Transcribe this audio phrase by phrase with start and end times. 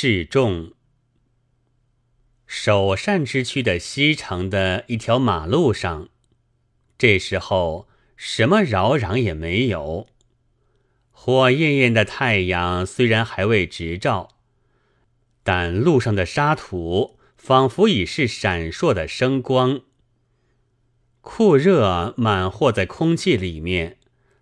[0.00, 0.74] 示众。
[2.46, 6.08] 首善之区的西城的一条马路上，
[6.96, 10.06] 这时候什么扰攘也没有。
[11.10, 14.36] 火焰焰的太阳虽然还未直照，
[15.42, 19.80] 但路上的沙土仿佛已是闪烁的生光。
[21.20, 23.98] 酷热满和在空气里面，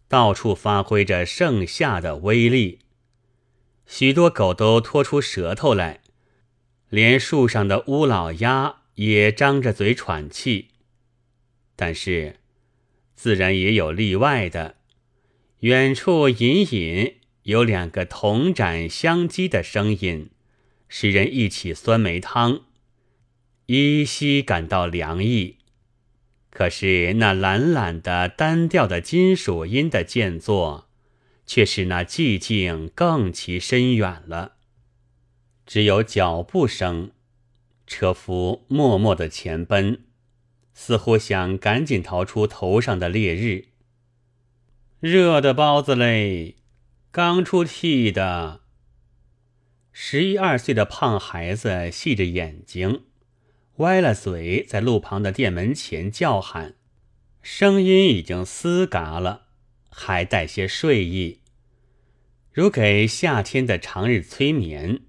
[0.06, 2.80] 到处发挥着盛夏的威力。
[3.86, 6.00] 许多狗都拖出舌头来，
[6.88, 10.68] 连树上的乌老鸦也张着嘴喘气。
[11.76, 12.36] 但是，
[13.14, 14.76] 自然也有例外的。
[15.60, 20.30] 远处隐隐有两个铜盏相击的声音，
[20.88, 22.62] 使人忆起酸梅汤，
[23.66, 25.56] 依稀感到凉意。
[26.50, 30.88] 可是那懒懒的单调的金属音的间作，
[31.46, 34.56] 却使那寂静更其深远了。
[35.64, 37.12] 只有脚步声，
[37.86, 40.04] 车夫默默的前奔，
[40.74, 43.68] 似乎想赶紧逃出头上的烈日。
[45.00, 46.56] 热的包子嘞，
[47.10, 48.60] 刚出屉的。
[49.92, 53.04] 十一二岁的胖孩子细着眼睛。
[53.76, 56.76] 歪了嘴，在路旁的店门前叫喊，
[57.42, 59.45] 声音已经嘶嘎了，
[59.98, 61.40] 还带些睡意，
[62.52, 65.00] 如给夏天的长日催眠。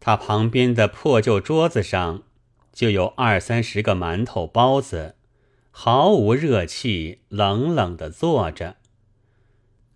[0.00, 2.24] 他旁边的破旧桌子上，
[2.72, 5.14] 就有二三十个馒头包子，
[5.70, 8.76] 毫无热气，冷冷的坐着。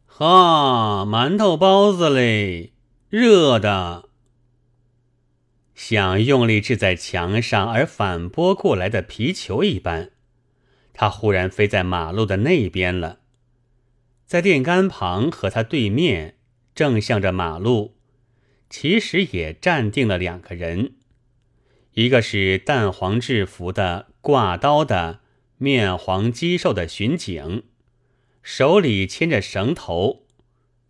[0.06, 2.72] 哈，馒头包子嘞，
[3.10, 4.04] 热的。
[5.74, 10.12] 像用力掷在墙上而反拨过来的皮球一般，
[10.92, 13.18] 它忽然飞在马路的那边了。
[14.32, 16.36] 在电杆旁和他对面，
[16.74, 17.98] 正向着马路，
[18.70, 20.94] 其实也站定了两个人，
[21.92, 25.20] 一个是淡黄制服的挂刀的
[25.58, 27.64] 面黄肌瘦的巡警，
[28.42, 30.22] 手里牵着绳头，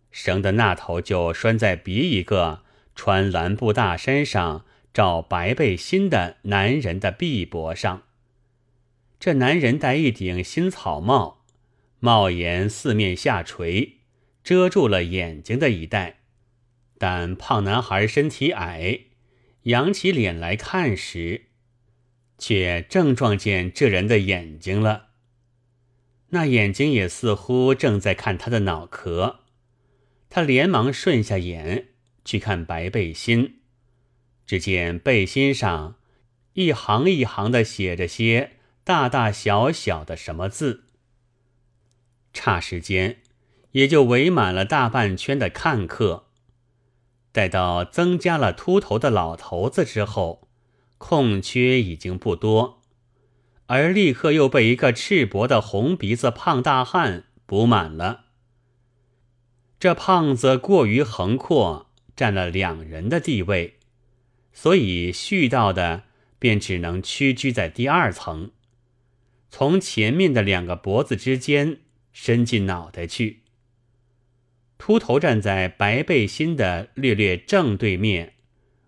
[0.09, 2.61] 绳的那头就拴在别一个
[2.95, 4.63] 穿蓝布大衫上。
[4.93, 8.03] 罩白背心的男人的臂膊上，
[9.19, 11.42] 这男人戴一顶新草帽，
[12.03, 13.99] 帽檐四面下垂，
[14.43, 16.17] 遮住了眼睛的一带。
[16.97, 19.05] 但胖男孩身体矮，
[19.63, 21.43] 仰起脸来看时，
[22.37, 25.11] 却正撞见这人的眼睛了。
[26.31, 29.39] 那眼睛也似乎正在看他的脑壳。
[30.29, 31.91] 他连忙顺下眼
[32.25, 33.61] 去看白背心。
[34.45, 35.95] 只见背心上
[36.55, 40.83] 一行一行的写着些大大小小的什么字，
[42.33, 43.21] 差时间
[43.71, 46.25] 也就围满了大半圈的看客。
[47.31, 50.47] 待到增加了秃头的老头子之后，
[50.97, 52.81] 空缺已经不多，
[53.67, 58.25] 而立刻又被一个赤膊的红鼻子胖大汉补满了。
[59.79, 63.79] 这胖子过于横阔，占了两人的地位。
[64.53, 66.03] 所以絮叨的
[66.37, 68.51] 便只能屈居在第二层，
[69.49, 71.79] 从前面的两个脖子之间
[72.13, 73.41] 伸进脑袋去。
[74.77, 78.33] 秃头站在白背心的略略正对面，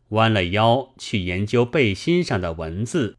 [0.10, 3.18] 弯了腰去研究背心上的文字：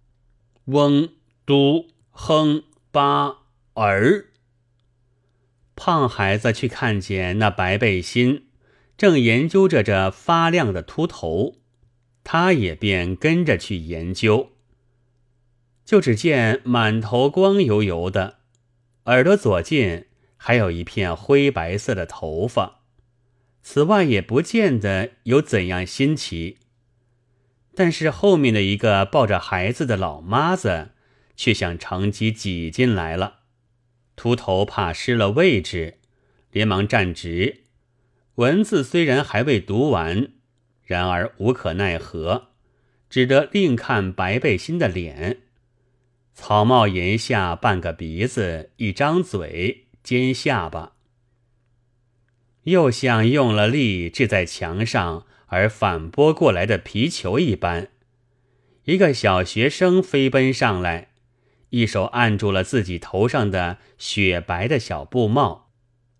[0.67, 1.11] 翁、
[1.45, 3.39] 都、哼、巴、
[3.75, 4.27] 儿。
[5.75, 8.47] 胖孩子去看见那白背心，
[8.97, 11.57] 正研究着这发亮的秃头。
[12.25, 14.51] 他也便跟着去研究，
[15.85, 18.36] 就只见满头光油油的，
[19.07, 20.07] 耳朵左近
[20.37, 22.81] 还有一片灰白色的头发，
[23.63, 26.59] 此外也不见得有怎样新奇。
[27.77, 30.91] 但是后面的一个抱着孩子的老妈子，
[31.37, 33.41] 却想乘机挤进来了。
[34.17, 35.99] 秃头怕失了位置，
[36.51, 37.65] 连忙站直。
[38.37, 40.33] 文字虽然还未读完。
[40.83, 42.49] 然而无可奈何，
[43.09, 45.43] 只得另看白背心的脸，
[46.37, 50.93] 草帽檐下半个鼻子，一张嘴，尖下巴，
[52.65, 57.89] 又像用了力掷在墙上而反拨过来的皮球一般。
[58.85, 61.09] 一个小学生飞奔上来，
[61.71, 65.73] 一手按住了自己头上的雪白的小布帽，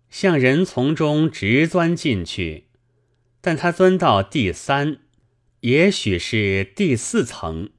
[0.09, 2.65] 向人丛中直钻进去。
[3.39, 4.97] 但他钻到第三，
[5.59, 7.69] 也许是第四层，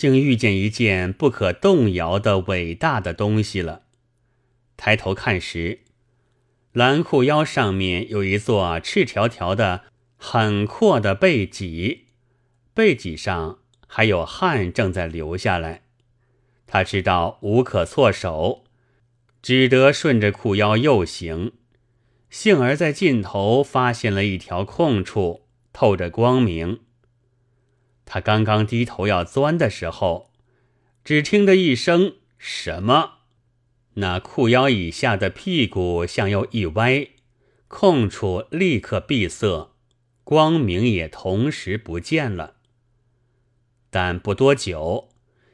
[0.00, 3.82] 竟遇见一件不可动摇的伟大的东西了。
[4.78, 5.80] 抬头看时，
[6.72, 9.82] 蓝裤腰上面有一座赤条条的、
[10.16, 12.06] 很阔的背脊，
[12.72, 15.82] 背脊上还有汗正在流下来。
[16.66, 18.64] 他知道无可措手，
[19.42, 21.52] 只得顺着裤腰右行，
[22.30, 25.42] 幸而在尽头发现了一条空处，
[25.74, 26.80] 透着光明。
[28.12, 30.32] 他刚刚低头要钻的时候，
[31.04, 33.18] 只听得一声“什么”，
[33.94, 37.06] 那裤腰以下的屁股向右一歪，
[37.68, 39.70] 空处立刻闭塞，
[40.24, 42.56] 光明也同时不见了。
[43.90, 45.10] 但不多久。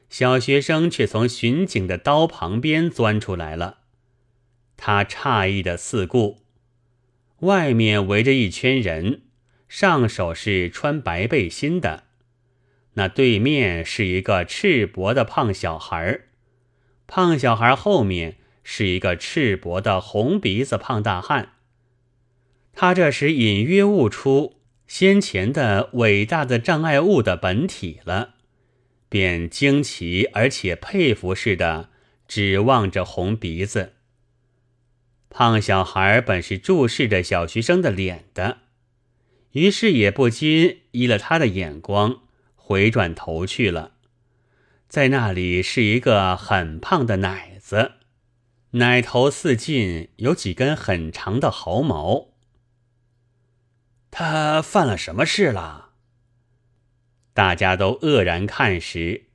[0.08, 3.80] 小学生却从巡警的刀旁边钻出来了，
[4.78, 6.38] 他诧异的四顾，
[7.40, 9.24] 外面围着一圈人，
[9.68, 12.04] 上手是穿白背心的，
[12.96, 16.20] 那对面是一个赤膊的胖小孩
[17.06, 21.52] 胖小孩后面是一个赤膊的红鼻子胖大汉。
[22.72, 28.34] 他这时隐约悟出先前的伟大的障碍物的本体了。
[29.08, 31.90] 便惊奇而且佩服似的
[32.26, 33.92] 指望着红鼻子。
[35.31, 38.58] 胖小孩本是注视着小学生的脸的，
[39.52, 42.22] 于是也不禁依了他的眼光，
[42.66, 43.92] 回转头去了。
[44.88, 47.92] 在那里是一个很胖的奶子，
[48.72, 52.30] 奶头四近有几根很长的毫毛。
[54.10, 55.90] 他犯了什么事了？
[57.32, 59.26] 大家都愕然看时，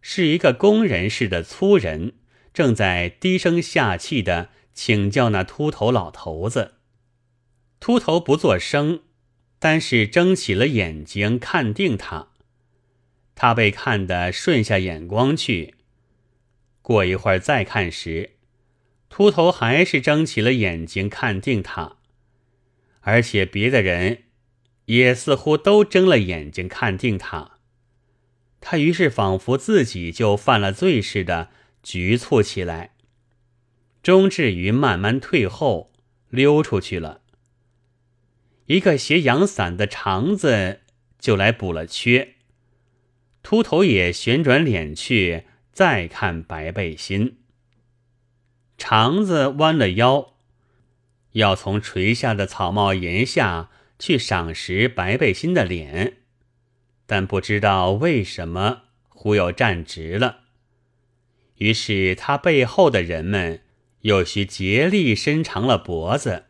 [0.00, 2.12] 是一个工人似的粗人，
[2.54, 6.74] 正在低声下气的请教那秃头老头子。
[7.80, 9.02] 秃头不作声，
[9.58, 12.28] 但是睁起了眼睛看定他。
[13.34, 15.74] 他被看得顺下眼光去。
[16.82, 18.30] 过一会儿再看时，
[19.08, 21.96] 秃头还是睁起了眼睛看定他，
[23.00, 24.24] 而且别的人。
[24.86, 27.52] 也似乎都睁了眼睛看定他，
[28.60, 31.50] 他于是仿佛自己就犯了罪似的
[31.80, 32.90] 局促起来，
[34.02, 35.92] 终至于慢慢退后
[36.28, 37.20] 溜出去了。
[38.66, 40.80] 一个斜阳伞的肠子
[41.20, 42.34] 就来补了缺，
[43.42, 47.38] 秃头也旋转脸去再看白背心，
[48.78, 50.34] 肠子弯了腰，
[51.32, 53.70] 要从垂下的草帽檐下。
[54.00, 56.14] 去赏识白背心的脸，
[57.04, 60.44] 但不知道为什么忽又站直了。
[61.56, 63.60] 于是他背后的人们
[64.00, 66.46] 又需竭力伸长了脖子。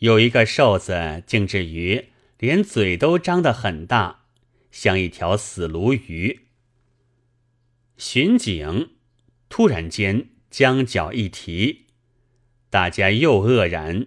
[0.00, 4.19] 有一个瘦子，竟至于连嘴都张得很大，
[4.70, 6.46] 像一条死鲈鱼。
[7.96, 8.90] 巡警
[9.48, 11.86] 突然间将脚一提，
[12.68, 14.06] 大家又愕然。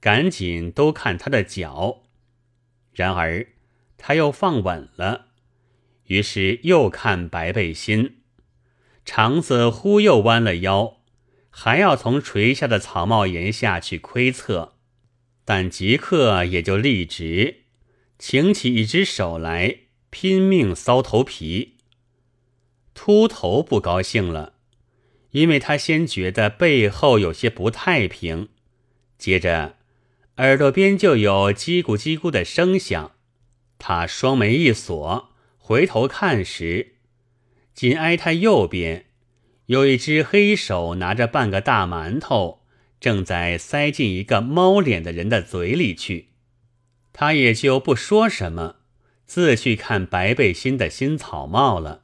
[0.00, 2.02] 赶紧都看他的脚，
[2.92, 3.46] 然而
[3.96, 5.28] 他又放稳了，
[6.06, 8.16] 于是又看白背心，
[9.04, 10.96] 肠子忽又弯了腰，
[11.50, 14.74] 还要从垂下的草帽檐下去窥测，
[15.44, 17.62] 但即刻也就立直，
[18.18, 19.82] 擎起一只手来
[20.12, 21.78] 拼命搔头皮。
[22.92, 24.52] 秃头不高兴了，
[25.30, 28.50] 因为他先觉得背后有些不太平，
[29.16, 29.76] 接着。
[30.36, 33.12] 耳朵边就有叽咕叽咕的声响，
[33.78, 36.96] 他双眉一锁，回头看时，
[37.72, 39.06] 紧挨他右边
[39.66, 42.60] 有一只黑手拿着半个大馒头，
[43.00, 46.28] 正在塞进一个猫脸的人的嘴里去。
[47.14, 48.76] 他也就不说什么，
[49.32, 52.02] 自去看白背心的新草帽了。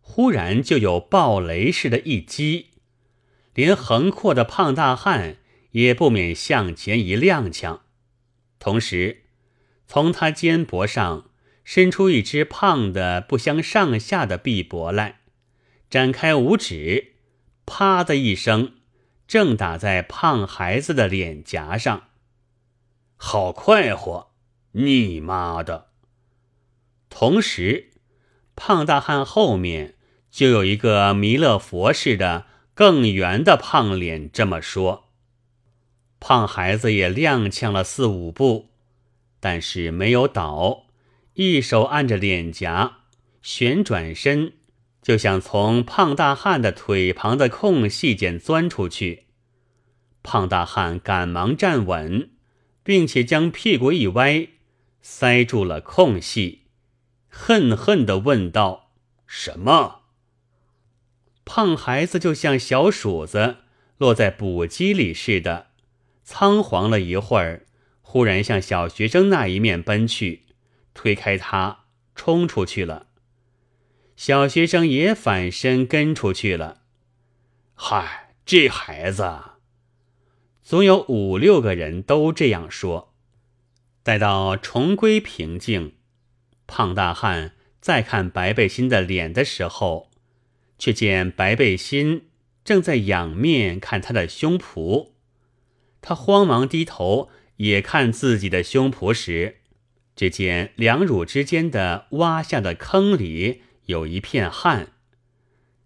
[0.00, 2.70] 忽然就有暴雷似的一击，
[3.54, 5.36] 连横阔的胖大汉。
[5.70, 7.80] 也不免向前一踉跄，
[8.58, 9.22] 同时
[9.86, 11.30] 从他肩膊上
[11.64, 15.20] 伸出一只胖的不相上下的臂膊来，
[15.88, 17.14] 展开五指，
[17.64, 18.74] 啪的一声，
[19.26, 22.08] 正打在胖孩子的脸颊上。
[23.16, 24.32] 好快活，
[24.72, 25.91] 你妈的！
[27.14, 27.90] 同时，
[28.56, 29.94] 胖大汉后面
[30.30, 35.10] 就有一个弥勒佛似的更圆的胖脸这么说。
[36.18, 38.70] 胖孩子也踉跄了四五步，
[39.38, 40.86] 但是没有倒，
[41.34, 43.00] 一手按着脸颊，
[43.42, 44.54] 旋转身，
[45.02, 49.26] 就想从胖大汉的腿旁的空隙间钻出去。
[50.22, 52.30] 胖大汉赶忙站稳，
[52.82, 54.48] 并且将屁股一歪，
[55.02, 56.61] 塞住了空隙，
[57.34, 58.90] 恨恨地问道
[59.26, 60.02] ：“什么？”
[61.44, 63.56] 胖孩子就像小鼠子
[63.96, 65.68] 落在补鸡里似的。
[66.22, 67.66] 仓皇了一会儿，
[68.02, 70.44] 忽然向小学生那一面奔去，
[70.94, 73.06] 推开他，冲出去了。
[74.14, 76.82] 小学生也反身跟出去了。
[77.74, 79.40] 嗨，这孩子，
[80.62, 83.14] 总有五六个人都这样说。
[84.04, 85.96] 待到重归平静，
[86.72, 87.52] 胖大汉
[87.82, 90.10] 再看白背心的脸的时候，
[90.78, 92.28] 却见白背心
[92.64, 95.10] 正在仰面看他的胸脯。
[96.00, 99.58] 他慌忙低头也看自己的胸脯时，
[100.16, 104.92] 只见两乳之间的挖下的坑里有一片汗。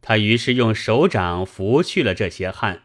[0.00, 2.84] 他于是用手掌拂去了这些汗。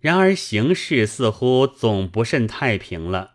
[0.00, 3.32] 然而形势似乎总不甚太平了。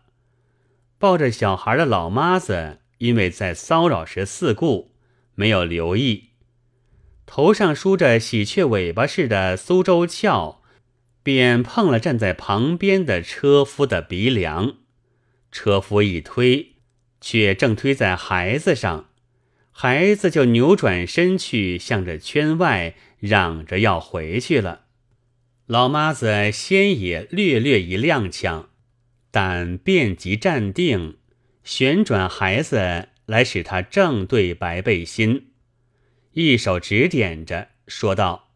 [0.98, 4.92] 抱着小孩的老妈子因为在骚扰时四顾，
[5.34, 6.30] 没有留意，
[7.26, 10.60] 头上梳着喜鹊尾巴似的苏州翘。
[11.22, 14.76] 便碰了站在旁边的车夫的鼻梁，
[15.52, 16.76] 车夫一推，
[17.20, 19.10] 却正推在孩子上，
[19.70, 24.86] 孩子就扭转身去，向着圈外嚷着要回去了。
[25.66, 28.68] 老妈子先也略略一踉跄，
[29.30, 31.18] 但便即站定，
[31.70, 35.52] 旋转孩子来使他正对白背心，
[36.32, 38.48] 一手指点着，说道：“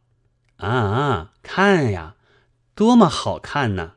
[0.58, 2.16] 啊啊，看呀！”
[2.74, 3.92] 多么好看呢！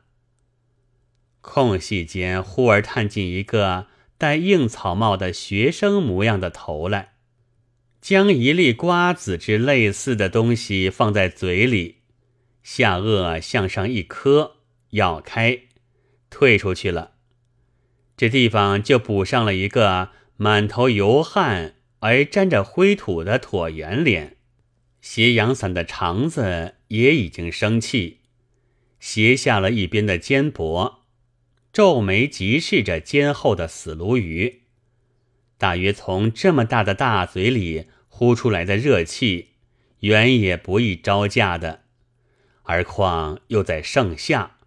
[1.40, 7.14] 空隙间，忽而探进一个戴硬草帽的学生模样的头来，
[8.00, 12.02] 将一粒瓜子之类似的东西放在嘴里，
[12.62, 14.58] 下颚向上一磕，
[14.90, 15.62] 咬开，
[16.30, 17.17] 退出去了。
[18.18, 24.36] 这地方就补上了一个满头油汗而沾着灰土的椭圆脸，
[25.00, 28.18] 斜阳伞的肠子也已经生气。
[28.98, 30.96] 斜下了一边的肩膊，
[31.72, 34.62] 皱眉极视着肩后的死鲈鱼。
[35.56, 39.50] 大约从这么大的大嘴里呼出来的热气，
[40.00, 41.84] 原也不易招架的，
[42.64, 44.57] 而况又在盛夏。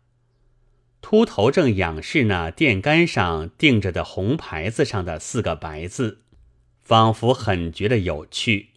[1.12, 6.22] 秃头正仰视那电杆上钉着的红牌子上的四个白字，
[6.82, 8.70] 仿佛很觉得有趣。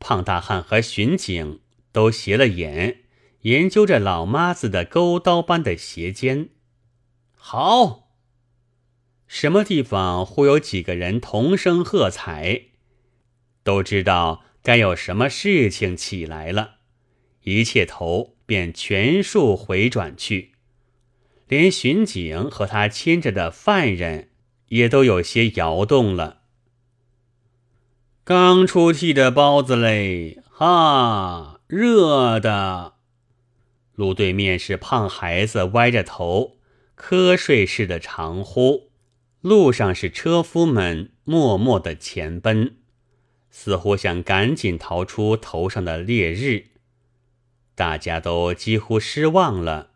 [0.00, 1.60] 胖大汉和巡警
[1.92, 3.02] 都斜了眼。
[3.42, 6.48] 研究着老妈子的钩刀般的斜肩，
[7.34, 8.08] 好，
[9.26, 12.68] 什么地方忽有几个人同声喝彩，
[13.62, 16.76] 都知道该有什么事情起来了，
[17.42, 20.53] 一切头便全数回转去，
[21.48, 24.30] 连巡警和他牵着的犯人
[24.68, 26.42] 也都有些摇动了。
[28.24, 32.94] 刚出屉的包子嘞，哈，热的。
[33.94, 36.56] 路对面是胖孩子，歪着头，
[36.96, 38.90] 瞌睡似的长呼。
[39.40, 42.76] 路上是车夫们默默的前奔，
[43.50, 46.68] 似乎想赶紧逃出头上的烈日。
[47.74, 49.90] 大家都几乎失望了，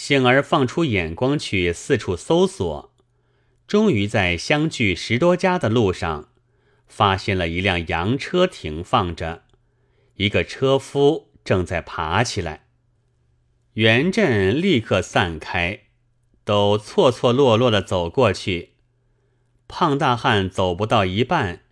[0.00, 2.94] 幸而放出眼光去四处搜索，
[3.66, 6.28] 终于在相距十多家的路上，
[6.86, 9.42] 发现了一辆洋车停放着，
[10.14, 12.68] 一个车夫正在爬起来。
[13.72, 15.80] 元镇立刻散开，
[16.44, 18.74] 都错错落落的走过去。
[19.66, 21.62] 胖大汉走不到一半，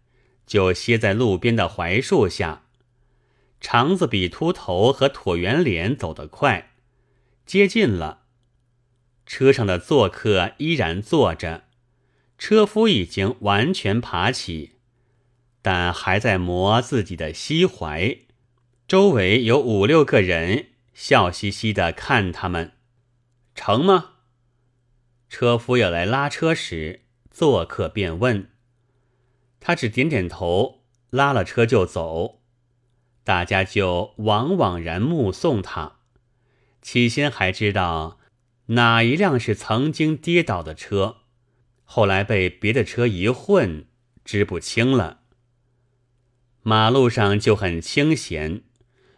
[0.44, 2.64] 就歇在路边的槐树下。
[3.60, 6.72] 肠子比秃头和椭圆脸走得快，
[7.46, 8.24] 接近了。
[9.24, 11.64] 车上的坐客依然坐着，
[12.36, 14.72] 车夫已经完全爬起，
[15.62, 18.18] 但还在磨自己的膝踝。
[18.86, 20.66] 周围有五六个人。
[20.96, 22.72] 笑嘻嘻的看他们，
[23.54, 24.12] 成吗？
[25.28, 28.48] 车夫要来拉车时，做客便问。
[29.60, 32.40] 他只点点头，拉了车就走。
[33.24, 35.95] 大家就往往然目送他。
[36.86, 38.20] 起先还知道
[38.66, 41.16] 哪一辆是曾经跌倒的车，
[41.82, 43.86] 后来被别的车一混，
[44.24, 45.18] 知不清了。
[46.62, 48.62] 马路上就很清闲。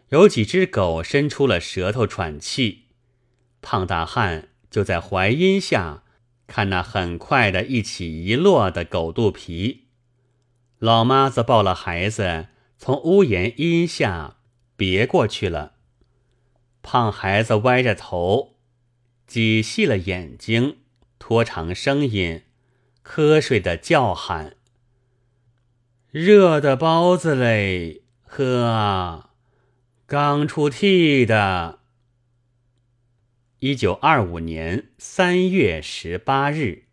[0.08, 2.84] 有几只狗伸出了舌头喘气，
[3.60, 6.04] 胖大汉就在槐荫下
[6.46, 9.88] 看那很快的一起一落的狗肚皮。
[10.78, 12.46] 老妈子抱了孩子，
[12.78, 14.38] 从屋檐荫下
[14.74, 15.74] 别过去了。
[16.90, 18.56] 胖孩子歪着头，
[19.26, 20.78] 挤细了眼睛，
[21.18, 22.44] 拖长声音，
[23.04, 24.56] 瞌睡的叫喊
[26.10, 29.32] ：“热的包子嘞，呵啊！”
[30.08, 31.80] 刚出屉的。
[33.58, 36.87] 一九二五年三月十八日。